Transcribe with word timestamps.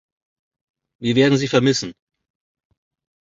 Wir 0.99 1.15
werden 1.15 1.37
Sie 1.37 1.47
vermissen. 1.47 1.93